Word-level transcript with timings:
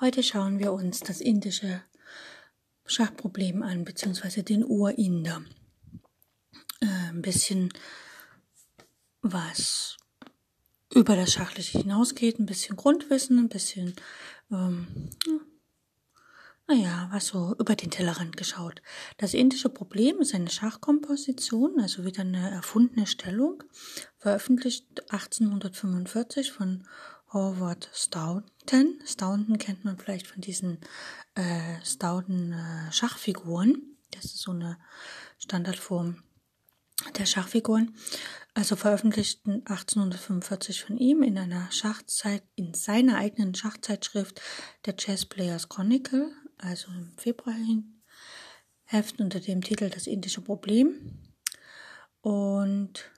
Heute 0.00 0.22
schauen 0.22 0.60
wir 0.60 0.72
uns 0.72 1.00
das 1.00 1.20
indische 1.20 1.82
Schachproblem 2.86 3.64
an, 3.64 3.84
beziehungsweise 3.84 4.44
den 4.44 4.64
Urinder. 4.64 5.42
Äh, 6.80 6.86
ein 7.08 7.20
bisschen 7.20 7.72
was 9.22 9.96
über 10.94 11.16
das 11.16 11.32
Schachliche 11.32 11.78
hinausgeht, 11.78 12.38
ein 12.38 12.46
bisschen 12.46 12.76
Grundwissen, 12.76 13.40
ein 13.40 13.48
bisschen, 13.48 13.96
ähm, 14.52 15.10
naja, 16.68 17.08
was 17.10 17.26
so 17.26 17.56
über 17.58 17.74
den 17.74 17.90
Tellerrand 17.90 18.36
geschaut. 18.36 18.80
Das 19.16 19.34
indische 19.34 19.68
Problem 19.68 20.20
ist 20.20 20.32
eine 20.32 20.48
Schachkomposition, 20.48 21.80
also 21.80 22.04
wieder 22.04 22.20
eine 22.20 22.52
erfundene 22.52 23.08
Stellung, 23.08 23.64
veröffentlicht 24.16 25.10
1845 25.12 26.52
von 26.52 26.86
Howard 27.32 27.90
Stoughton. 27.92 29.00
Stoughton 29.04 29.58
kennt 29.58 29.84
man 29.84 29.98
vielleicht 29.98 30.26
von 30.26 30.40
diesen 30.40 30.78
äh, 31.34 31.84
Stoughton 31.84 32.52
äh, 32.52 32.92
Schachfiguren. 32.92 33.96
Das 34.12 34.24
ist 34.24 34.38
so 34.38 34.52
eine 34.52 34.78
Standardform 35.38 36.22
der 37.18 37.26
Schachfiguren. 37.26 37.94
Also 38.54 38.74
veröffentlicht 38.76 39.46
1845 39.46 40.82
von 40.82 40.96
ihm 40.96 41.22
in 41.22 41.38
einer 41.38 41.70
Schachzeit, 41.70 42.42
in 42.56 42.74
seiner 42.74 43.16
eigenen 43.16 43.54
Schachzeitschrift 43.54 44.40
der 44.86 44.96
Chess 44.96 45.26
Players 45.26 45.68
Chronicle, 45.68 46.32
also 46.56 46.90
im 46.90 47.12
Februar 47.16 47.54
hin, 47.54 48.02
Heft 48.84 49.20
unter 49.20 49.38
dem 49.38 49.60
Titel 49.60 49.90
Das 49.90 50.06
indische 50.06 50.40
Problem. 50.40 51.28
Und 52.22 53.10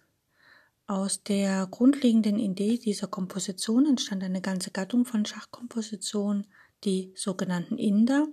aus 0.90 1.22
der 1.22 1.68
grundlegenden 1.70 2.40
Idee 2.40 2.76
dieser 2.76 3.06
Komposition 3.06 3.86
entstand 3.86 4.24
eine 4.24 4.40
ganze 4.40 4.72
Gattung 4.72 5.04
von 5.04 5.24
Schachkompositionen, 5.24 6.48
die 6.82 7.12
sogenannten 7.14 7.78
Inder. 7.78 8.26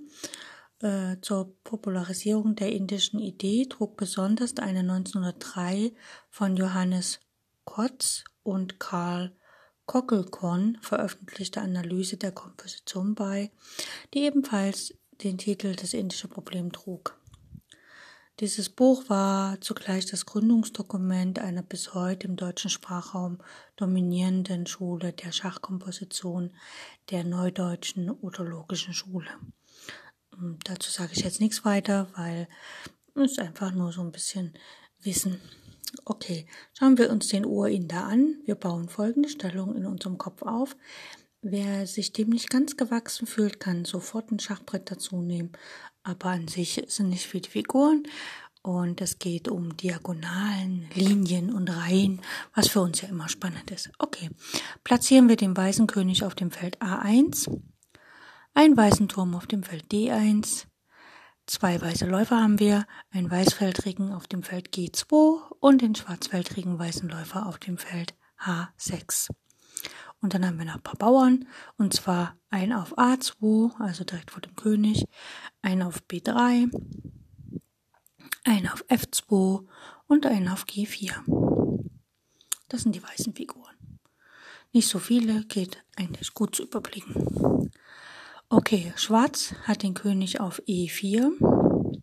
Äh, 0.80 1.17
zur 1.22 1.55
Popularisierung 1.64 2.55
der 2.55 2.72
indischen 2.72 3.19
Idee 3.19 3.67
trug 3.67 3.95
besonders 3.95 4.58
eine 4.58 4.80
1903 4.80 5.94
von 6.31 6.58
Johannes 6.58 7.19
Kotz 7.64 8.23
und 8.41 8.80
Karl 8.80 9.36
Kockelkorn 9.86 10.80
veröffentlichte 10.81 11.61
Analyse 11.61 12.17
der 12.17 12.31
Komposition 12.31 13.14
bei, 13.14 13.52
die 14.16 14.23
ebenfalls 14.23 14.95
den 15.23 15.38
Titel 15.38 15.75
Das 15.75 15.94
indische 15.94 16.27
Problem 16.27 16.71
trug. 16.71 17.17
Dieses 18.39 18.69
Buch 18.69 19.09
war 19.09 19.59
zugleich 19.61 20.05
das 20.05 20.27
Gründungsdokument 20.27 21.39
einer 21.39 21.63
bis 21.63 21.95
heute 21.95 22.27
im 22.27 22.35
deutschen 22.35 22.69
Sprachraum 22.69 23.39
dominierenden 23.77 24.67
Schule 24.67 25.11
der 25.11 25.31
Schachkomposition 25.31 26.52
der 27.09 27.23
Neudeutschen 27.23 28.11
Otologischen 28.21 28.93
Schule. 28.93 29.30
Und 30.37 30.70
dazu 30.70 30.92
sage 30.92 31.14
ich 31.14 31.23
jetzt 31.23 31.42
nichts 31.42 31.65
weiter, 31.65 32.09
weil 32.15 32.47
es 33.15 33.39
einfach 33.39 33.71
nur 33.71 33.92
so 33.92 34.02
ein 34.02 34.11
bisschen 34.11 34.53
Wissen. 35.02 35.42
Okay, 36.05 36.45
schauen 36.73 36.99
wir 36.99 37.09
uns 37.09 37.30
den 37.30 37.43
Urinder 37.43 38.03
an. 38.03 38.36
Wir 38.45 38.53
bauen 38.53 38.87
folgende 38.87 39.30
Stellung 39.30 39.76
in 39.76 39.87
unserem 39.87 40.20
Kopf 40.20 40.43
auf. 40.43 40.76
Wer 41.49 41.87
sich 41.87 42.11
dem 42.11 42.30
nicht 42.30 42.49
ganz 42.49 42.75
gewachsen 42.75 43.25
fühlt, 43.25 43.59
kann 43.59 43.85
sofort 43.85 44.31
ein 44.31 44.39
Schachbrett 44.39 44.91
dazu 44.91 45.21
nehmen 45.21 45.52
aber 46.08 46.30
an 46.30 46.47
sich 46.47 46.81
sind 46.87 47.09
nicht 47.09 47.25
viele 47.25 47.49
Figuren 47.49 48.03
und 48.61 49.02
es 49.02 49.19
geht 49.19 49.49
um 49.49 49.75
Diagonalen, 49.75 50.89
Linien 50.93 51.53
und 51.53 51.69
Reihen, 51.69 52.21
was 52.55 52.69
für 52.69 52.80
uns 52.80 53.02
ja 53.02 53.09
immer 53.09 53.27
spannend 53.27 53.71
ist. 53.71 53.89
Okay, 53.99 54.30
platzieren 54.83 55.27
wir 55.27 55.35
den 55.35 55.55
weißen 55.55 55.85
König 55.85 56.23
auf 56.23 56.33
dem 56.33 56.52
Feld 56.52 56.81
A1, 56.81 57.52
einen 58.53 58.77
weißen 58.77 59.09
Turm 59.09 59.35
auf 59.35 59.47
dem 59.47 59.64
Feld 59.64 59.91
D1, 59.91 60.65
zwei 61.45 61.79
weiße 61.79 62.05
Läufer 62.05 62.41
haben 62.41 62.59
wir, 62.59 62.87
einen 63.11 63.29
weißfeldrigen 63.29 64.14
auf 64.14 64.27
dem 64.27 64.43
Feld 64.43 64.69
G2 64.69 65.41
und 65.59 65.81
den 65.81 65.93
schwarzfeldrigen 65.93 66.79
weißen 66.79 67.09
Läufer 67.09 67.47
auf 67.47 67.58
dem 67.58 67.77
Feld 67.77 68.15
H6. 68.39 69.29
Und 70.22 70.33
dann 70.33 70.45
haben 70.45 70.58
wir 70.58 70.66
noch 70.66 70.76
ein 70.76 70.82
paar 70.82 70.95
Bauern, 70.95 71.48
und 71.78 71.94
zwar 71.94 72.36
ein 72.50 72.73
auf 72.73 72.98
A2, 72.98 73.80
also 73.80 74.04
direkt 74.04 74.32
vor 74.32 74.42
dem 74.42 74.55
König, 74.55 75.05
ein 75.61 75.82
auf 75.82 76.02
B3, 76.10 76.72
ein 78.44 78.67
auf 78.67 78.83
F2 78.86 79.66
und 80.08 80.26
ein 80.26 80.48
auf 80.48 80.64
G4. 80.66 81.11
Das 82.70 82.82
sind 82.82 82.95
die 82.95 83.04
weißen 83.04 83.33
Figuren. 83.33 83.76
Nicht 84.73 84.88
so 84.88 85.00
viele, 85.00 85.45
geht 85.45 85.83
eigentlich 85.95 86.33
gut 86.33 86.56
zu 86.56 86.64
überblicken. 86.64 87.72
Okay, 88.50 88.94
Schwarz 88.95 89.54
hat 89.64 89.83
den 89.83 89.94
König 89.94 90.39
auf 90.39 90.61
E4, 90.64 92.02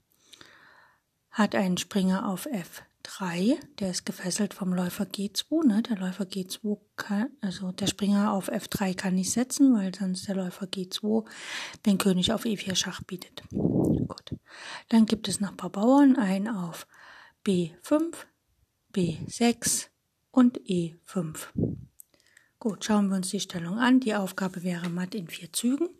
hat 1.31 1.55
einen 1.55 1.79
Springer 1.79 2.29
auf 2.29 2.47
F 2.47 2.83
3, 3.05 3.59
der 3.79 3.91
ist 3.91 4.05
gefesselt 4.05 4.55
vom 4.55 4.73
Läufer 4.73 5.05
G2, 5.05 5.67
ne? 5.67 5.83
Der 5.83 5.97
Läufer 5.97 6.25
G2 6.25 6.79
kann, 6.97 7.29
also 7.41 7.71
der 7.71 7.87
Springer 7.87 8.33
auf 8.33 8.51
F3 8.51 8.97
kann 8.97 9.15
nicht 9.15 9.31
setzen, 9.31 9.75
weil 9.77 9.95
sonst 9.95 10.27
der 10.27 10.35
Läufer 10.35 10.67
G2 10.67 11.25
den 11.87 11.99
König 11.99 12.33
auf 12.33 12.45
E4 12.45 12.75
Schach 12.75 13.03
bietet. 13.03 13.45
Gut. 13.51 14.35
Dann 14.89 15.07
gibt 15.07 15.29
es 15.29 15.41
noch 15.41 15.51
ein 15.51 15.57
paar 15.57 15.71
Bauern, 15.71 16.17
einen 16.17 16.49
auf 16.49 16.87
B5, 17.47 18.15
B6 18.93 19.89
und 20.31 20.59
E5. 20.61 21.37
Gut, 22.59 22.85
schauen 22.85 23.09
wir 23.09 23.17
uns 23.17 23.29
die 23.29 23.41
Stellung 23.41 23.79
an. 23.79 24.01
Die 24.01 24.15
Aufgabe 24.15 24.63
wäre 24.63 24.89
matt 24.89 25.15
in 25.15 25.29
vier 25.29 25.53
Zügen. 25.53 25.91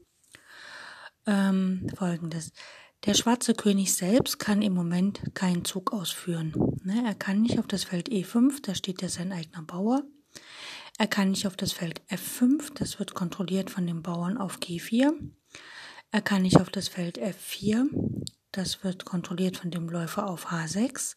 Ähm, 1.27 1.87
Folgendes. 1.95 2.53
Der 3.07 3.13
schwarze 3.13 3.53
König 3.53 3.93
selbst 3.93 4.39
kann 4.39 4.63
im 4.63 4.73
Moment 4.73 5.21
keinen 5.35 5.67
Zug 5.67 5.93
ausführen. 5.93 6.55
Ne, 6.85 7.03
er 7.05 7.15
kann 7.15 7.43
nicht 7.43 7.59
auf 7.59 7.67
das 7.67 7.85
Feld 7.85 8.09
E5, 8.09 8.63
da 8.63 8.75
steht 8.75 9.03
ja 9.03 9.11
sein 9.11 9.31
eigener 9.31 9.63
Bauer. 9.63 10.05
Er 10.97 11.07
kann 11.07 11.31
nicht 11.31 11.47
auf 11.47 11.57
das 11.57 11.73
Feld 11.73 12.01
F5, 12.09 12.73
das 12.75 12.99
wird 12.99 13.13
kontrolliert 13.13 13.69
von 13.69 13.87
dem 13.87 14.03
Bauern 14.03 14.39
auf 14.39 14.59
G4. 14.59 15.13
Er 16.13 16.23
kann 16.23 16.43
nicht 16.43 16.61
auf 16.61 16.71
das 16.71 16.89
Feld 16.89 17.19
F4, 17.19 17.85
das 18.53 18.85
wird 18.85 19.05
kontrolliert 19.05 19.59
von 19.59 19.71
dem 19.71 19.89
Läufer 19.89 20.27
auf 20.27 20.51
H6. 20.51 21.17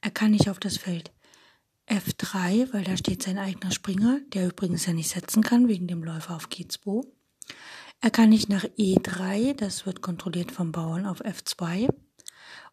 Er 0.00 0.10
kann 0.10 0.30
nicht 0.30 0.48
auf 0.48 0.58
das 0.58 0.78
Feld 0.78 1.12
F3, 1.86 2.72
weil 2.72 2.84
da 2.84 2.96
steht 2.96 3.22
sein 3.22 3.36
eigener 3.36 3.72
Springer, 3.72 4.20
der 4.28 4.48
übrigens 4.48 4.86
ja 4.86 4.94
nicht 4.94 5.10
setzen 5.10 5.42
kann 5.42 5.68
wegen 5.68 5.86
dem 5.86 6.02
Läufer 6.02 6.36
auf 6.36 6.46
G2. 6.46 7.04
Er 8.02 8.10
kann 8.10 8.30
nicht 8.30 8.48
nach 8.48 8.64
E3, 8.64 9.54
das 9.54 9.84
wird 9.84 10.00
kontrolliert 10.00 10.52
vom 10.52 10.72
Bauern 10.72 11.04
auf 11.04 11.22
F2. 11.22 11.88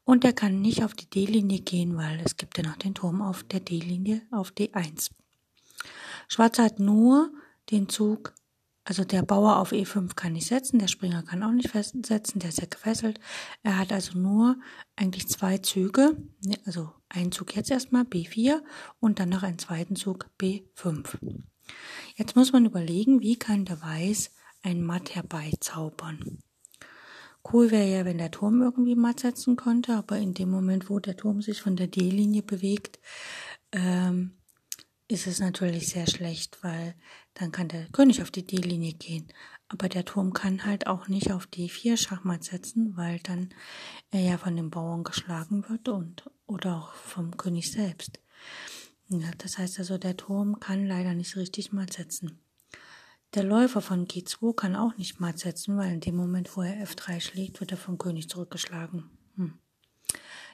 Und 0.05 0.23
er 0.23 0.31
kann 0.31 0.61
nicht 0.61 0.85
auf 0.85 0.93
die 0.93 1.09
D-Linie 1.09 1.59
gehen, 1.59 1.97
weil 1.97 2.21
es 2.23 2.37
gibt 2.37 2.57
ja 2.57 2.63
noch 2.63 2.77
den 2.77 2.95
Turm 2.95 3.21
auf 3.21 3.43
der 3.43 3.59
D-Linie 3.59 4.21
auf 4.31 4.51
D1. 4.51 5.11
Schwarz 6.29 6.59
hat 6.59 6.79
nur 6.79 7.29
den 7.71 7.89
Zug, 7.89 8.33
also 8.85 9.03
der 9.03 9.21
Bauer 9.21 9.57
auf 9.57 9.73
E5 9.73 10.15
kann 10.15 10.31
nicht 10.31 10.47
setzen, 10.47 10.79
der 10.79 10.87
Springer 10.87 11.23
kann 11.23 11.43
auch 11.43 11.51
nicht 11.51 11.73
setzen, 11.73 12.03
der 12.39 12.49
ist 12.49 12.61
ja 12.61 12.67
gefesselt. 12.69 13.19
Er 13.63 13.77
hat 13.77 13.91
also 13.91 14.17
nur 14.17 14.55
eigentlich 14.95 15.27
zwei 15.27 15.57
Züge, 15.57 16.15
ne, 16.41 16.57
also 16.65 16.93
einen 17.09 17.33
Zug 17.33 17.53
jetzt 17.57 17.69
erstmal 17.69 18.03
B4 18.03 18.61
und 19.01 19.19
dann 19.19 19.27
noch 19.27 19.43
einen 19.43 19.59
zweiten 19.59 19.97
Zug 19.97 20.29
B5. 20.39 21.17
Jetzt 22.15 22.37
muss 22.37 22.53
man 22.53 22.65
überlegen, 22.65 23.19
wie 23.19 23.35
kann 23.35 23.65
der 23.65 23.81
Weiß 23.81 24.31
ein 24.67 24.83
Matt 24.83 25.15
herbeizaubern. 25.15 26.39
Cool 27.49 27.71
wäre 27.71 27.89
ja, 27.89 28.03
wenn 28.03 28.17
der 28.17 28.31
Turm 28.31 28.61
irgendwie 28.61 28.95
matt 28.95 29.21
setzen 29.21 29.55
könnte, 29.55 29.95
aber 29.95 30.17
in 30.17 30.33
dem 30.33 30.49
Moment, 30.49 30.89
wo 30.89 30.99
der 30.99 31.15
Turm 31.15 31.41
sich 31.41 31.61
von 31.61 31.77
der 31.77 31.87
D-Linie 31.87 32.43
bewegt, 32.43 32.99
ähm, 33.71 34.33
ist 35.07 35.25
es 35.25 35.39
natürlich 35.39 35.87
sehr 35.87 36.05
schlecht, 36.05 36.61
weil 36.63 36.95
dann 37.33 37.53
kann 37.53 37.69
der 37.69 37.87
König 37.93 38.21
auf 38.21 38.29
die 38.29 38.45
D-Linie 38.45 38.91
gehen. 38.91 39.27
Aber 39.69 39.87
der 39.87 40.03
Turm 40.03 40.33
kann 40.33 40.65
halt 40.65 40.87
auch 40.87 41.07
nicht 41.07 41.31
auf 41.31 41.45
D4 41.45 41.95
Schachmatt 41.95 42.43
setzen, 42.43 42.97
weil 42.97 43.19
dann 43.19 43.53
er 44.11 44.19
ja 44.19 44.37
von 44.37 44.57
den 44.57 44.69
Bauern 44.69 45.05
geschlagen 45.05 45.63
wird 45.69 45.87
und 45.87 46.29
oder 46.45 46.75
auch 46.75 46.93
vom 46.93 47.37
König 47.37 47.71
selbst. 47.71 48.19
Ja, 49.07 49.31
das 49.37 49.57
heißt 49.57 49.79
also, 49.79 49.97
der 49.97 50.17
Turm 50.17 50.59
kann 50.59 50.85
leider 50.85 51.13
nicht 51.13 51.37
richtig 51.37 51.71
matt 51.71 51.93
setzen. 51.93 52.41
Der 53.33 53.43
Läufer 53.43 53.81
von 53.81 54.07
G2 54.07 54.55
kann 54.55 54.75
auch 54.75 54.95
nicht 54.97 55.19
matt 55.19 55.39
setzen, 55.39 55.77
weil 55.77 55.91
in 55.91 55.99
dem 55.99 56.15
Moment, 56.15 56.55
wo 56.55 56.61
er 56.61 56.85
F3 56.85 57.19
schlägt, 57.19 57.59
wird 57.59 57.71
er 57.71 57.77
vom 57.77 57.97
König 57.97 58.29
zurückgeschlagen. 58.29 59.09
Hm. 59.35 59.59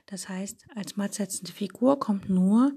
Das 0.07 0.27
heißt, 0.27 0.65
als 0.75 0.97
matt 0.97 1.13
setzende 1.13 1.51
Figur 1.51 1.99
kommt 1.99 2.29
nur 2.29 2.73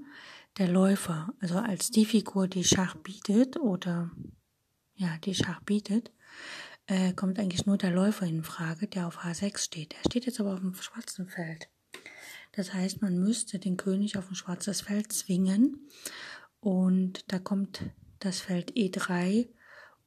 der 0.57 0.67
Läufer, 0.67 1.33
also 1.39 1.57
als 1.57 1.89
die 1.91 2.05
Figur, 2.05 2.47
die 2.47 2.63
Schach 2.63 2.95
bietet 2.95 3.57
oder 3.57 4.11
ja, 4.95 5.17
die 5.23 5.35
Schach 5.35 5.61
bietet, 5.61 6.11
äh, 6.87 7.13
kommt 7.13 7.37
eigentlich 7.37 7.65
nur 7.65 7.77
der 7.77 7.91
Läufer 7.91 8.25
in 8.25 8.43
Frage, 8.43 8.87
der 8.87 9.07
auf 9.07 9.19
H6 9.19 9.59
steht. 9.59 9.93
Er 9.93 10.09
steht 10.09 10.25
jetzt 10.25 10.39
aber 10.39 10.53
auf 10.53 10.59
dem 10.59 10.73
schwarzen 10.73 11.27
Feld. 11.27 11.69
Das 12.53 12.73
heißt, 12.73 13.01
man 13.01 13.19
müsste 13.19 13.59
den 13.59 13.77
König 13.77 14.17
auf 14.17 14.29
ein 14.29 14.35
schwarzes 14.35 14.81
Feld 14.81 15.11
zwingen 15.11 15.89
und 16.59 17.31
da 17.31 17.39
kommt 17.39 17.83
das 18.19 18.39
Feld 18.39 18.71
E3 18.71 19.47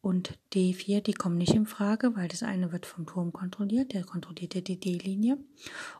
und 0.02 0.38
D4, 0.55 1.02
die 1.02 1.12
kommen 1.12 1.37
nicht 1.37 1.55
in 1.55 1.67
Frage, 1.67 2.17
weil 2.17 2.29
das 2.29 2.43
eine 2.43 2.73
wird 2.73 2.87
vom 2.87 3.06
Turm 3.06 3.32
kontrolliert, 3.32 3.93
der 3.93 4.05
kontrolliert 4.05 4.55
ja 4.55 4.62
die 4.62 4.81
D-Linie 4.81 5.37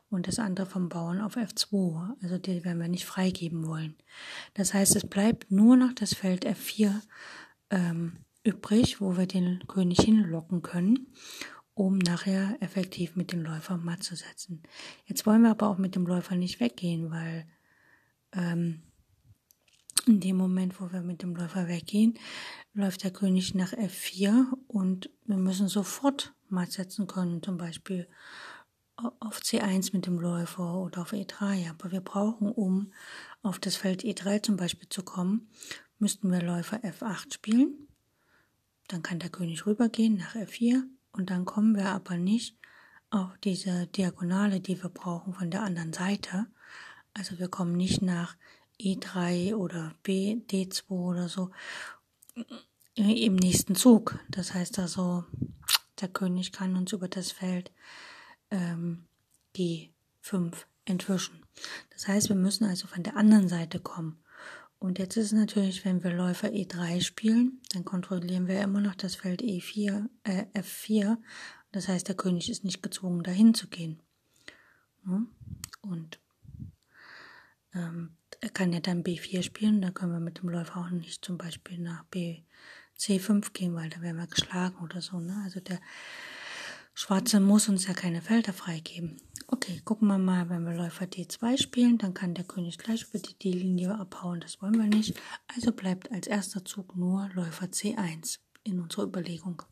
und 0.09 0.27
das 0.27 0.39
andere 0.39 0.65
vom 0.65 0.89
Bauern 0.89 1.21
auf 1.21 1.37
F2, 1.37 2.15
also 2.21 2.37
die 2.39 2.63
werden 2.65 2.81
wir 2.81 2.87
nicht 2.87 3.05
freigeben 3.05 3.67
wollen. 3.67 3.95
Das 4.55 4.73
heißt, 4.73 4.95
es 4.95 5.05
bleibt 5.07 5.51
nur 5.51 5.77
noch 5.77 5.93
das 5.93 6.15
Feld 6.15 6.47
F4 6.47 7.01
ähm, 7.69 8.17
übrig, 8.43 9.01
wo 9.01 9.17
wir 9.17 9.27
den 9.27 9.67
König 9.67 10.01
hinlocken 10.01 10.63
können, 10.63 11.07
um 11.75 11.99
nachher 11.99 12.57
effektiv 12.59 13.15
mit 13.15 13.31
dem 13.31 13.43
Läufer 13.43 13.77
matt 13.77 14.03
zu 14.03 14.15
setzen. 14.15 14.63
Jetzt 15.05 15.27
wollen 15.27 15.43
wir 15.43 15.51
aber 15.51 15.67
auch 15.67 15.77
mit 15.77 15.95
dem 15.95 16.07
Läufer 16.07 16.35
nicht 16.35 16.59
weggehen, 16.59 17.11
weil 17.11 17.45
ähm, 18.33 18.81
in 20.05 20.19
dem 20.19 20.37
Moment, 20.37 20.79
wo 20.79 20.91
wir 20.91 21.01
mit 21.01 21.21
dem 21.21 21.35
Läufer 21.35 21.67
weggehen, 21.67 22.17
läuft 22.73 23.03
der 23.03 23.11
König 23.11 23.55
nach 23.55 23.73
F4 23.73 24.45
und 24.67 25.09
wir 25.25 25.37
müssen 25.37 25.67
sofort 25.67 26.33
matt 26.49 26.71
setzen 26.71 27.07
können, 27.07 27.41
zum 27.43 27.57
Beispiel 27.57 28.07
auf 29.19 29.39
C1 29.39 29.91
mit 29.93 30.05
dem 30.05 30.19
Läufer 30.19 30.75
oder 30.75 31.01
auf 31.01 31.13
E3. 31.13 31.69
Aber 31.69 31.91
wir 31.91 32.01
brauchen, 32.01 32.51
um 32.51 32.91
auf 33.41 33.59
das 33.59 33.75
Feld 33.75 34.03
E3 34.03 34.43
zum 34.43 34.57
Beispiel 34.57 34.89
zu 34.89 35.03
kommen, 35.03 35.49
müssten 35.97 36.31
wir 36.31 36.41
Läufer 36.41 36.77
F8 36.77 37.33
spielen. 37.33 37.87
Dann 38.87 39.01
kann 39.01 39.19
der 39.19 39.29
König 39.29 39.65
rübergehen 39.65 40.17
nach 40.17 40.35
F4 40.35 40.83
und 41.13 41.29
dann 41.29 41.45
kommen 41.45 41.75
wir 41.75 41.89
aber 41.89 42.17
nicht 42.17 42.57
auf 43.09 43.29
diese 43.43 43.87
Diagonale, 43.87 44.59
die 44.59 44.81
wir 44.81 44.89
brauchen 44.89 45.33
von 45.33 45.51
der 45.51 45.63
anderen 45.63 45.93
Seite. 45.93 46.47
Also 47.13 47.39
wir 47.39 47.49
kommen 47.49 47.75
nicht 47.75 48.01
nach 48.01 48.35
E3 48.81 49.55
oder 49.55 49.93
B, 50.03 50.41
D2 50.49 50.89
oder 50.89 51.29
so 51.29 51.51
im 52.95 53.35
nächsten 53.35 53.75
Zug. 53.75 54.19
Das 54.29 54.53
heißt 54.53 54.79
also, 54.79 55.25
der 55.99 56.09
König 56.09 56.51
kann 56.51 56.75
uns 56.75 56.93
über 56.93 57.07
das 57.07 57.31
Feld 57.31 57.71
ähm, 58.49 59.05
G5 59.55 60.53
entwischen. 60.85 61.41
Das 61.91 62.07
heißt, 62.07 62.29
wir 62.29 62.35
müssen 62.35 62.65
also 62.65 62.87
von 62.87 63.03
der 63.03 63.15
anderen 63.15 63.47
Seite 63.47 63.79
kommen. 63.79 64.21
Und 64.79 64.97
jetzt 64.97 65.15
ist 65.15 65.27
es 65.27 65.31
natürlich, 65.31 65.85
wenn 65.85 66.03
wir 66.03 66.11
Läufer 66.11 66.47
E3 66.47 67.01
spielen, 67.01 67.61
dann 67.71 67.85
kontrollieren 67.85 68.47
wir 68.47 68.61
immer 68.61 68.81
noch 68.81 68.95
das 68.95 69.13
Feld 69.15 69.43
E4, 69.43 70.09
äh, 70.23 70.45
F4. 70.55 71.17
Das 71.71 71.87
heißt, 71.87 72.07
der 72.07 72.15
König 72.15 72.49
ist 72.49 72.63
nicht 72.63 72.81
gezwungen, 72.81 73.21
dahin 73.21 73.53
zu 73.53 73.67
gehen. 73.67 74.01
Und 75.81 76.19
ähm, 77.73 78.17
er 78.41 78.49
kann 78.49 78.73
ja 78.73 78.79
dann 78.79 79.03
B4 79.03 79.43
spielen, 79.43 79.81
da 79.81 79.91
können 79.91 80.13
wir 80.13 80.19
mit 80.19 80.39
dem 80.39 80.49
Läufer 80.49 80.81
auch 80.81 80.89
nicht 80.89 81.23
zum 81.23 81.37
Beispiel 81.37 81.77
nach 81.77 82.03
B, 82.05 82.41
C5 82.97 83.53
gehen, 83.53 83.75
weil 83.75 83.89
da 83.89 84.01
werden 84.01 84.17
wir 84.17 84.27
geschlagen 84.27 84.77
oder 84.83 85.01
so. 85.01 85.19
Ne? 85.19 85.41
Also 85.43 85.59
der 85.59 85.79
Schwarze 86.93 87.39
muss 87.39 87.69
uns 87.69 87.87
ja 87.87 87.93
keine 87.93 88.21
Felder 88.21 88.53
freigeben. 88.53 89.17
Okay, 89.47 89.81
gucken 89.85 90.07
wir 90.07 90.17
mal, 90.17 90.49
wenn 90.49 90.65
wir 90.65 90.73
Läufer 90.73 91.05
D2 91.05 91.61
spielen, 91.61 91.97
dann 91.97 92.13
kann 92.13 92.33
der 92.33 92.45
König 92.45 92.77
gleich 92.77 93.05
über 93.09 93.19
die 93.19 93.37
D-Linie 93.37 93.97
abhauen. 93.97 94.39
Das 94.39 94.61
wollen 94.61 94.77
wir 94.77 94.87
nicht. 94.87 95.19
Also 95.55 95.71
bleibt 95.71 96.11
als 96.11 96.27
erster 96.27 96.65
Zug 96.65 96.95
nur 96.95 97.29
Läufer 97.33 97.67
C1 97.67 98.39
in 98.63 98.79
unserer 98.79 99.03
Überlegung. 99.03 99.63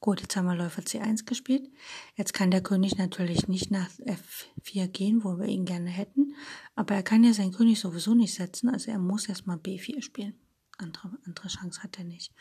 Gut, 0.00 0.20
jetzt 0.20 0.34
haben 0.36 0.46
wir 0.46 0.54
Läufer 0.54 0.82
C1 0.82 1.26
gespielt. 1.26 1.68
Jetzt 2.16 2.32
kann 2.32 2.50
der 2.50 2.62
König 2.62 2.96
natürlich 2.96 3.48
nicht 3.48 3.70
nach 3.70 3.90
F4 4.00 4.88
gehen, 4.88 5.24
wo 5.24 5.38
wir 5.38 5.46
ihn 5.46 5.64
gerne 5.64 5.90
hätten. 5.90 6.34
Aber 6.74 6.94
er 6.94 7.02
kann 7.02 7.24
ja 7.24 7.32
seinen 7.32 7.52
König 7.52 7.80
sowieso 7.80 8.14
nicht 8.14 8.34
setzen. 8.34 8.68
Also 8.68 8.90
er 8.90 8.98
muss 8.98 9.28
erstmal 9.28 9.58
B4 9.58 10.02
spielen. 10.02 10.34
Andere, 10.78 11.18
andere 11.26 11.48
Chance 11.48 11.82
hat 11.82 11.98
er 11.98 12.04
nicht. 12.04 12.32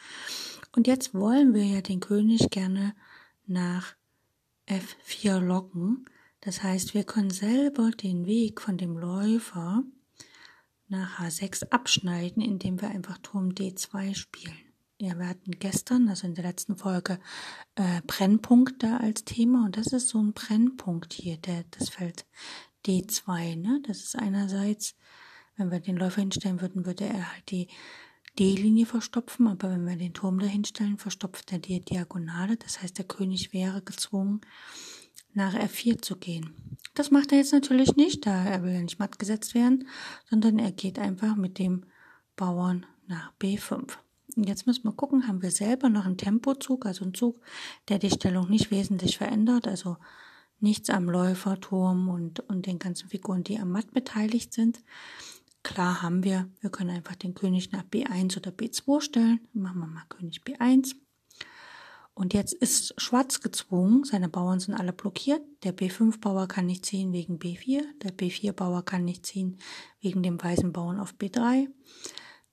Und 0.72 0.88
jetzt 0.88 1.14
wollen 1.14 1.54
wir 1.54 1.66
ja 1.66 1.82
den 1.82 2.00
König 2.00 2.50
gerne 2.50 2.96
nach 3.46 3.96
F4 4.68 5.40
locken. 5.40 6.06
Das 6.42 6.64
heißt, 6.64 6.94
wir 6.94 7.04
können 7.04 7.32
selber 7.32 7.92
den 7.92 8.26
Weg 8.26 8.62
von 8.62 8.78
dem 8.78 8.98
Läufer 8.98 9.84
nach 10.88 11.20
H6 11.20 11.70
abschneiden, 11.70 12.42
indem 12.42 12.82
wir 12.82 12.90
einfach 12.90 13.18
Turm 13.18 13.50
D2 13.50 14.16
spielen. 14.16 14.69
Ja, 15.02 15.18
wir 15.18 15.30
hatten 15.30 15.52
gestern, 15.52 16.10
also 16.10 16.28
in 16.28 16.36
der 16.36 16.44
letzten 16.44 16.76
Folge, 16.76 17.20
äh, 17.76 18.02
Brennpunkte 18.06 19.00
als 19.00 19.24
Thema 19.24 19.64
und 19.64 19.78
das 19.78 19.94
ist 19.94 20.10
so 20.10 20.20
ein 20.20 20.34
Brennpunkt 20.34 21.14
hier, 21.14 21.38
der, 21.38 21.64
das 21.72 21.88
Feld 21.88 22.26
D2. 22.86 23.56
Ne? 23.56 23.82
Das 23.88 24.00
ist 24.00 24.18
einerseits, 24.18 24.96
wenn 25.56 25.72
wir 25.72 25.80
den 25.80 25.96
Läufer 25.96 26.20
hinstellen 26.20 26.60
würden, 26.60 26.86
würde 26.86 27.06
er 27.06 27.32
halt 27.32 27.50
die 27.50 27.70
D-Linie 28.38 28.86
verstopfen, 28.86 29.48
aber 29.48 29.72
wenn 29.72 29.88
wir 29.88 29.96
den 29.96 30.14
Turm 30.14 30.38
dahinstellen, 30.38 30.98
verstopft 30.98 31.54
er 31.54 31.60
die 31.60 31.80
Diagonale. 31.80 32.58
Das 32.58 32.82
heißt, 32.82 32.98
der 32.98 33.06
König 33.06 33.54
wäre 33.54 33.82
gezwungen, 33.82 34.42
nach 35.34 35.56
F4 35.56 36.02
zu 36.02 36.18
gehen. 36.18 36.54
Das 36.94 37.10
macht 37.10 37.32
er 37.32 37.38
jetzt 37.38 37.54
natürlich 37.54 37.96
nicht, 37.96 38.26
da 38.26 38.44
er 38.44 38.64
will 38.64 38.74
ja 38.74 38.82
nicht 38.82 39.00
matt 39.00 39.18
gesetzt 39.18 39.56
werden, 39.56 39.88
sondern 40.30 40.60
er 40.60 40.74
geht 40.74 41.00
einfach 41.00 41.38
mit 41.38 41.58
dem 41.58 41.86
Bauern 42.36 42.86
nach 43.08 43.32
B5. 43.40 43.98
Und 44.36 44.48
jetzt 44.48 44.68
müssen 44.68 44.84
wir 44.84 44.94
gucken, 44.94 45.28
haben 45.28 45.42
wir 45.42 45.52
selber 45.52 45.90
noch 45.90 46.06
einen 46.06 46.18
Tempozug, 46.18 46.86
also 46.86 47.04
einen 47.04 47.14
Zug, 47.14 47.40
der 47.88 48.00
die 48.00 48.10
Stellung 48.10 48.50
nicht 48.50 48.72
wesentlich 48.72 49.18
verändert, 49.18 49.68
also 49.68 49.98
nichts 50.60 50.90
am 50.90 51.10
Läuferturm 51.10 52.10
und, 52.10 52.40
und 52.42 52.66
den 52.66 52.80
ganzen 52.80 53.10
Figuren, 53.10 53.44
die 53.44 53.60
am 53.60 53.72
Matt 53.72 53.92
beteiligt 53.92 54.54
sind. 54.54 54.84
Klar 55.64 56.02
haben 56.02 56.24
wir, 56.24 56.50
wir 56.62 56.70
können 56.70 56.92
einfach 56.92 57.16
den 57.16 57.36
König 57.36 57.72
nach 57.72 57.84
B1 57.84 58.38
oder 58.38 58.52
B2 58.52 59.02
stellen. 59.02 59.42
Machen 59.54 59.80
wir 59.80 59.88
mal 59.88 60.06
König 60.08 60.42
B1. 60.46 60.96
Und 62.14 62.34
jetzt 62.34 62.54
ist 62.54 63.00
Schwarz 63.02 63.40
gezwungen, 63.40 64.04
seine 64.04 64.28
Bauern 64.28 64.60
sind 64.60 64.74
alle 64.74 64.92
blockiert. 64.92 65.42
Der 65.64 65.74
B5-Bauer 65.74 66.48
kann 66.48 66.66
nicht 66.66 66.86
ziehen 66.86 67.14
wegen 67.14 67.40
B4, 67.40 67.82
der 68.04 68.12
B4-Bauer 68.12 68.84
kann 68.84 69.06
nicht 69.06 69.26
ziehen 69.26 69.58
wegen 70.02 70.22
dem 70.22 70.42
weißen 70.42 70.74
Bauern 70.74 71.00
auf 71.00 71.14
B3. 71.14 71.68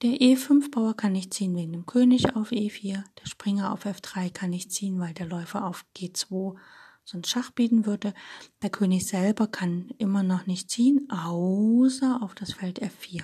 Der 0.03 0.11
E5-Bauer 0.11 0.95
kann 0.95 1.13
nicht 1.13 1.33
ziehen 1.33 1.55
wegen 1.55 1.71
dem 1.71 1.87
König 1.87 2.35
auf 2.35 2.51
E4. 2.51 3.03
Der 3.19 3.25
Springer 3.25 3.73
auf 3.73 3.87
F3 3.87 4.31
kann 4.31 4.51
nicht 4.51 4.71
ziehen, 4.71 4.99
weil 4.99 5.15
der 5.15 5.25
Läufer 5.25 5.65
auf 5.65 5.85
G2 5.95 6.55
sonst 7.03 7.29
Schach 7.29 7.49
bieten 7.49 7.87
würde. 7.87 8.13
Der 8.61 8.69
König 8.69 9.07
selber 9.07 9.47
kann 9.47 9.89
immer 9.97 10.21
noch 10.21 10.45
nicht 10.45 10.69
ziehen, 10.69 11.09
außer 11.09 12.21
auf 12.21 12.35
das 12.35 12.53
Feld 12.53 12.79
F4. 12.79 13.23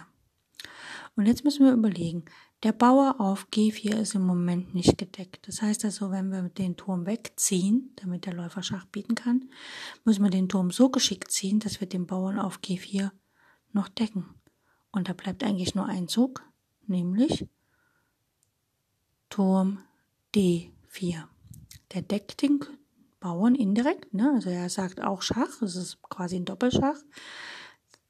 Und 1.16 1.28
jetzt 1.28 1.44
müssen 1.44 1.64
wir 1.64 1.74
überlegen, 1.74 2.26
der 2.64 2.72
Bauer 2.72 3.18
auf 3.20 3.50
G4 3.54 3.98
ist 3.98 4.16
im 4.16 4.26
Moment 4.26 4.74
nicht 4.74 4.98
gedeckt. 4.98 5.48
Das 5.48 5.62
heißt 5.62 5.86
also, 5.86 6.10
wenn 6.10 6.32
wir 6.32 6.42
den 6.50 6.76
Turm 6.76 7.06
wegziehen, 7.06 7.92
damit 7.98 8.26
der 8.26 8.34
Läufer 8.34 8.64
Schach 8.64 8.86
bieten 8.86 9.14
kann, 9.14 9.48
müssen 10.06 10.24
wir 10.24 10.32
den 10.32 10.50
Turm 10.50 10.72
so 10.72 10.90
geschickt 10.90 11.30
ziehen, 11.30 11.60
dass 11.60 11.82
wir 11.82 11.88
den 11.88 12.08
Bauern 12.08 12.40
auf 12.40 12.62
G4 12.62 13.12
noch 13.74 13.90
decken. 13.90 14.26
Und 14.92 15.08
da 15.08 15.14
bleibt 15.14 15.44
eigentlich 15.44 15.76
nur 15.76 15.86
ein 15.86 16.08
Zug, 16.08 16.44
nämlich 16.90 17.48
Turm 19.30 19.80
D4. 20.36 21.24
Der 21.94 22.02
deckt 22.02 22.42
den 22.42 22.60
Bauern 23.20 23.56
indirekt, 23.56 24.14
ne? 24.14 24.32
also 24.36 24.50
er 24.50 24.70
sagt 24.70 25.02
auch 25.02 25.22
Schach, 25.22 25.62
es 25.62 25.76
ist 25.76 26.02
quasi 26.04 26.36
ein 26.36 26.46
Doppelschach. 26.46 26.98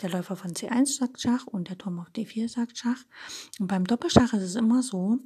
Der 0.01 0.09
Läufer 0.09 0.35
von 0.35 0.51
C1 0.51 0.97
sagt 0.97 1.21
Schach 1.21 1.45
und 1.45 1.69
der 1.69 1.77
Turm 1.77 1.99
auf 1.99 2.09
D4 2.09 2.49
sagt 2.49 2.77
Schach. 2.77 3.03
Und 3.59 3.67
beim 3.67 3.85
Doppelschach 3.85 4.33
ist 4.33 4.41
es 4.41 4.55
immer 4.55 4.83
so, 4.83 5.19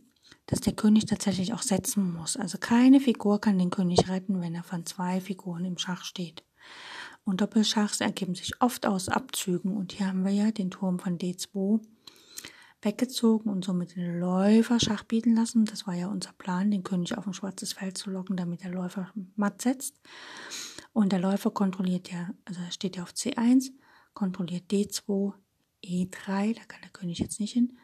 dass 0.46 0.60
der 0.62 0.74
König 0.74 1.06
tatsächlich 1.06 1.54
auch 1.54 1.62
setzen 1.62 2.14
muss. 2.14 2.38
Also 2.38 2.58
keine 2.58 3.00
Figur 3.00 3.40
kann 3.40 3.58
den 3.58 3.70
König 3.70 4.10
retten, 4.10 4.42
wenn 4.42 4.56
er 4.56 4.64
von 4.64 4.86
zwei 4.86 5.22
Figuren 5.22 5.66
im 5.66 5.78
Schach 5.78 6.04
steht. 6.04 6.44
Und 7.24 7.42
Doppelschachs 7.42 8.02
ergeben 8.02 8.36
sich 8.36 8.62
oft 8.62 8.86
aus 8.86 9.10
Abzügen. 9.10 9.76
Und 9.76 9.94
hier 9.94 10.08
haben 10.08 10.24
wir 10.24 10.32
ja 10.32 10.52
den 10.52 10.70
Turm 10.70 11.00
von 11.00 11.18
D2 11.18 11.82
weggezogen 12.82 13.50
und 13.50 13.66
somit 13.66 13.96
den 13.96 14.20
Läufer 14.20 14.80
Schach 14.80 15.04
bieten 15.04 15.36
lassen. 15.36 15.66
Das 15.66 15.88
war 15.88 15.94
ja 15.96 16.08
unser 16.08 16.34
Plan, 16.34 16.72
den 16.72 16.84
König 16.84 17.18
auf 17.18 17.26
ein 17.28 17.34
schwarzes 17.34 17.74
Feld 17.74 17.98
zu 17.98 18.10
locken, 18.10 18.38
damit 18.38 18.64
der 18.64 18.72
Läufer 18.72 19.12
matt 19.36 19.62
setzt. 19.62 20.00
Und 20.94 21.12
der 21.12 21.20
Läufer 21.20 21.52
kontrolliert 21.52 22.12
ja, 22.12 22.30
also 22.46 22.60
steht 22.70 22.96
ja 22.96 23.04
auf 23.04 23.12
C1, 23.12 23.72
kontrolliert 24.14 24.72
D2, 24.72 25.34
E3, 25.84 26.56
da 26.56 26.64
kann 26.66 26.82
der 26.82 26.92
König 26.92 27.20
jetzt 27.20 27.40
nicht 27.40 27.54
hin, 27.54 27.78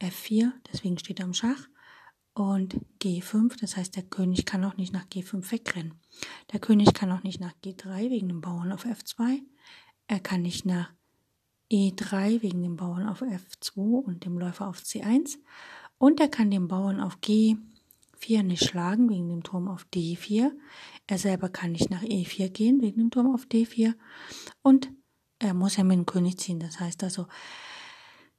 F4, 0.00 0.52
deswegen 0.72 0.98
steht 0.98 1.20
er 1.20 1.26
im 1.26 1.34
Schach. 1.34 1.68
und 2.34 2.76
G5. 3.02 3.60
Das 3.60 3.76
heißt, 3.76 3.94
der 3.96 4.04
König 4.04 4.46
kann 4.46 4.64
auch 4.64 4.76
nicht 4.76 4.92
nach 4.92 5.06
G5 5.06 5.50
wegrennen. 5.52 6.00
Der 6.52 6.60
König 6.60 6.94
kann 6.94 7.12
auch 7.12 7.22
nicht 7.22 7.40
nach 7.40 7.52
G3 7.64 8.10
wegen 8.10 8.28
dem 8.28 8.40
Bauern 8.40 8.72
auf 8.72 8.86
F2. 8.86 9.40
Er 10.06 10.20
kann 10.20 10.42
nicht 10.42 10.64
nach 10.64 10.92
E3 11.72 12.42
wegen 12.42 12.62
dem 12.62 12.76
Bauern 12.76 13.08
auf 13.08 13.22
F2 13.22 14.02
und 14.02 14.26
dem 14.26 14.38
Läufer 14.38 14.68
auf 14.68 14.78
C1. 14.78 15.38
Und 15.96 16.20
er 16.20 16.28
kann 16.28 16.50
den 16.50 16.68
Bauern 16.68 17.00
auf 17.00 17.18
G4 17.22 18.42
nicht 18.42 18.64
schlagen 18.64 19.08
wegen 19.08 19.30
dem 19.30 19.42
Turm 19.42 19.68
auf 19.68 19.86
D4. 19.94 20.50
Er 21.06 21.18
selber 21.18 21.48
kann 21.48 21.72
nicht 21.72 21.88
nach 21.88 22.02
E4 22.02 22.50
gehen 22.50 22.82
wegen 22.82 22.98
dem 22.98 23.10
Turm 23.10 23.34
auf 23.34 23.46
D4. 23.46 23.94
Und 24.60 24.90
er 25.38 25.54
muss 25.54 25.76
ja 25.76 25.84
mit 25.84 25.96
dem 25.96 26.06
König 26.06 26.38
ziehen. 26.38 26.60
Das 26.60 26.78
heißt 26.78 27.02
also, 27.04 27.26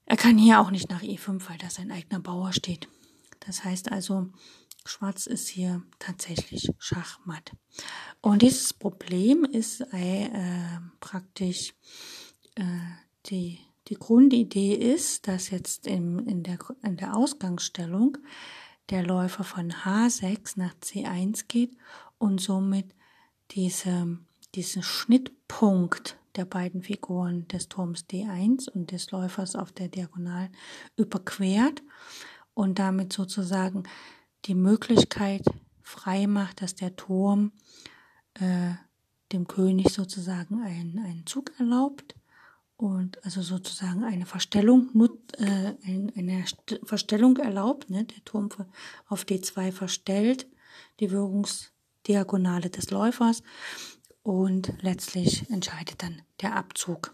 er 0.05 0.17
kann 0.17 0.37
hier 0.37 0.59
auch 0.59 0.69
nicht 0.69 0.89
nach 0.89 1.01
E5, 1.01 1.49
weil 1.49 1.57
da 1.57 1.69
sein 1.69 1.91
eigener 1.91 2.19
Bauer 2.19 2.53
steht. 2.53 2.87
Das 3.39 3.63
heißt 3.63 3.91
also, 3.91 4.29
Schwarz 4.85 5.25
ist 5.25 5.47
hier 5.47 5.81
tatsächlich 5.97 6.69
Schachmatt. 6.77 7.51
Und 8.21 8.41
dieses 8.41 8.73
Problem 8.73 9.43
ist 9.45 9.81
äh, 9.91 10.29
praktisch 10.99 11.73
äh, 12.55 12.63
die, 13.27 13.59
die 13.87 13.95
Grundidee 13.95 14.73
ist, 14.73 15.27
dass 15.27 15.49
jetzt 15.49 15.87
im, 15.87 16.19
in, 16.27 16.43
der, 16.43 16.57
in 16.83 16.97
der 16.97 17.15
Ausgangsstellung 17.15 18.17
der 18.89 19.03
Läufer 19.03 19.43
von 19.43 19.71
H6 19.71 20.53
nach 20.57 20.73
C1 20.75 21.45
geht 21.47 21.75
und 22.17 22.41
somit 22.41 22.93
diese, 23.51 24.17
diesen 24.55 24.83
Schnittpunkt 24.83 26.17
der 26.35 26.45
beiden 26.45 26.81
Figuren 26.81 27.47
des 27.47 27.69
Turms 27.69 28.05
D1 28.09 28.69
und 28.69 28.91
des 28.91 29.11
Läufers 29.11 29.55
auf 29.55 29.71
der 29.71 29.87
Diagonal 29.87 30.49
überquert 30.95 31.83
und 32.53 32.79
damit 32.79 33.13
sozusagen 33.13 33.83
die 34.45 34.55
Möglichkeit 34.55 35.43
frei 35.81 36.27
macht, 36.27 36.61
dass 36.61 36.75
der 36.75 36.95
Turm 36.95 37.51
äh, 38.35 38.71
dem 39.31 39.47
König 39.47 39.89
sozusagen 39.89 40.61
einen, 40.61 40.99
einen 40.99 41.25
Zug 41.25 41.51
erlaubt 41.59 42.15
und 42.77 43.23
also 43.23 43.41
sozusagen 43.41 44.03
eine 44.03 44.25
Verstellung, 44.25 44.89
äh, 45.37 45.73
eine 46.17 46.43
Verstellung 46.83 47.37
erlaubt. 47.37 47.89
Ne? 47.89 48.05
Der 48.05 48.23
Turm 48.25 48.49
auf 49.07 49.23
D2 49.23 49.71
verstellt 49.71 50.47
die 50.99 51.11
Wirkungsdiagonale 51.11 52.69
des 52.69 52.91
Läufers 52.91 53.43
und 54.23 54.73
letztlich 54.81 55.49
entscheidet 55.49 56.01
dann 56.01 56.21
der 56.41 56.55
Abzug. 56.55 57.13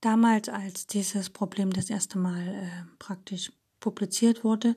Damals, 0.00 0.48
als 0.50 0.86
dieses 0.86 1.30
Problem 1.30 1.72
das 1.72 1.88
erste 1.88 2.18
Mal 2.18 2.46
äh, 2.46 2.96
praktisch 2.98 3.52
publiziert 3.80 4.44
wurde, 4.44 4.76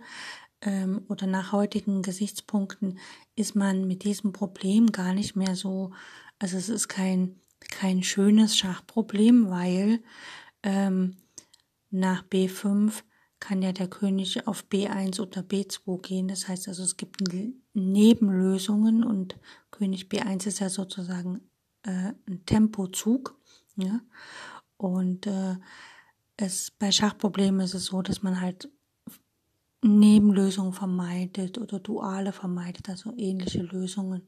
ähm, 0.61 1.05
oder 1.07 1.27
nach 1.27 1.51
heutigen 1.51 2.01
Gesichtspunkten, 2.01 2.99
ist 3.35 3.55
man 3.55 3.87
mit 3.87 4.03
diesem 4.03 4.33
Problem 4.33 4.91
gar 4.91 5.13
nicht 5.13 5.35
mehr 5.35 5.55
so, 5.55 5.91
also 6.39 6.57
es 6.57 6.69
ist 6.69 6.87
kein, 6.87 7.39
kein 7.59 8.03
schönes 8.03 8.57
Schachproblem, 8.57 9.49
weil 9.49 10.01
ähm, 10.63 11.15
nach 11.89 12.23
B5 12.23 13.03
kann 13.39 13.61
ja 13.61 13.71
der 13.71 13.87
König 13.87 14.47
auf 14.47 14.65
B1 14.69 15.21
oder 15.21 15.41
B2 15.41 16.01
gehen. 16.01 16.27
Das 16.27 16.47
heißt 16.47 16.67
also, 16.67 16.83
es 16.83 16.97
gibt 16.97 17.21
Nebenlösungen 17.73 19.03
und 19.03 19.37
König 19.71 20.05
B1 20.05 20.47
ist 20.47 20.59
ja 20.59 20.69
sozusagen 20.69 21.41
äh, 21.83 22.13
ein 22.27 22.43
Tempozug. 22.45 23.39
Ja? 23.75 24.01
Und 24.77 25.27
äh, 25.27 25.55
es 26.35 26.71
bei 26.71 26.91
Schachproblemen 26.91 27.61
ist 27.61 27.73
es 27.73 27.85
so, 27.85 28.01
dass 28.01 28.23
man 28.23 28.41
halt 28.41 28.69
Nebenlösungen 29.83 30.73
vermeidet 30.73 31.57
oder 31.57 31.79
Duale 31.79 32.31
vermeidet, 32.31 32.89
also 32.89 33.13
ähnliche 33.15 33.61
Lösungen. 33.61 34.23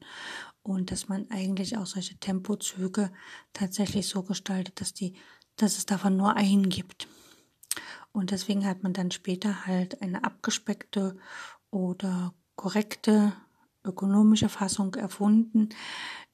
Und 0.62 0.90
dass 0.90 1.08
man 1.08 1.30
eigentlich 1.30 1.76
auch 1.76 1.86
solche 1.86 2.18
Tempozüge 2.18 3.10
tatsächlich 3.52 4.08
so 4.08 4.22
gestaltet, 4.22 4.80
dass 4.80 4.92
die, 4.92 5.14
dass 5.56 5.78
es 5.78 5.86
davon 5.86 6.16
nur 6.16 6.36
einen 6.36 6.68
gibt. 6.68 7.08
Und 8.12 8.30
deswegen 8.30 8.66
hat 8.66 8.82
man 8.82 8.92
dann 8.92 9.10
später 9.10 9.66
halt 9.66 10.02
eine 10.02 10.24
abgespeckte 10.24 11.16
oder 11.70 12.34
korrekte 12.56 13.32
ökonomische 13.84 14.48
Fassung 14.48 14.94
erfunden, 14.94 15.70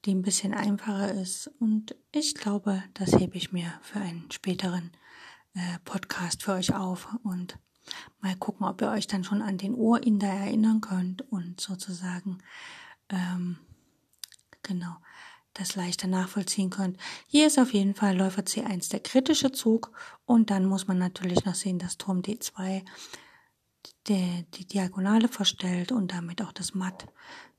die 0.05 0.13
ein 0.13 0.21
bisschen 0.21 0.53
einfacher 0.53 1.13
ist. 1.13 1.47
Und 1.59 1.95
ich 2.11 2.35
glaube, 2.35 2.83
das 2.93 3.17
hebe 3.17 3.37
ich 3.37 3.51
mir 3.51 3.71
für 3.81 3.99
einen 3.99 4.29
späteren 4.31 4.91
äh, 5.53 5.79
Podcast 5.85 6.43
für 6.43 6.53
euch 6.53 6.73
auf 6.75 7.15
und 7.23 7.57
mal 8.19 8.35
gucken, 8.35 8.67
ob 8.67 8.81
ihr 8.81 8.89
euch 8.89 9.07
dann 9.07 9.23
schon 9.23 9.41
an 9.41 9.57
den 9.57 9.75
Ohrinder 9.75 10.27
erinnern 10.27 10.81
könnt 10.81 11.21
und 11.31 11.61
sozusagen 11.61 12.39
ähm, 13.09 13.57
genau 14.67 14.97
das 15.53 15.75
leichter 15.75 16.07
nachvollziehen 16.07 16.69
könnt. 16.69 16.97
Hier 17.27 17.47
ist 17.47 17.57
auf 17.57 17.73
jeden 17.73 17.95
Fall 17.95 18.15
Läufer 18.15 18.43
C1 18.43 18.91
der 18.91 18.99
kritische 18.99 19.51
Zug 19.51 19.91
und 20.25 20.49
dann 20.51 20.65
muss 20.65 20.87
man 20.87 20.97
natürlich 20.97 21.45
noch 21.45 21.55
sehen, 21.55 21.79
dass 21.79 21.97
Turm 21.97 22.21
D2 22.21 22.83
die, 24.07 24.45
Diagonale 24.67 25.27
verstellt 25.27 25.91
und 25.91 26.13
damit 26.13 26.41
auch 26.41 26.51
das 26.51 26.73
Matt 26.73 27.07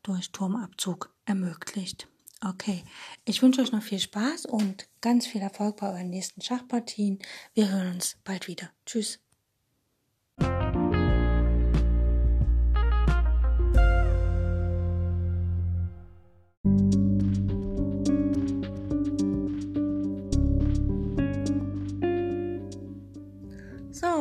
durch 0.02 0.30
Turmabzug 0.30 1.12
ermöglicht. 1.24 2.08
Okay, 2.44 2.84
ich 3.24 3.42
wünsche 3.42 3.60
euch 3.60 3.72
noch 3.72 3.82
viel 3.82 3.98
Spaß 3.98 4.46
und 4.46 4.88
ganz 5.00 5.26
viel 5.26 5.40
Erfolg 5.40 5.78
bei 5.78 5.88
euren 5.88 6.10
nächsten 6.10 6.40
Schachpartien. 6.40 7.18
Wir 7.52 7.68
hören 7.68 7.94
uns 7.94 8.16
bald 8.22 8.46
wieder. 8.46 8.70
Tschüss. 8.86 9.18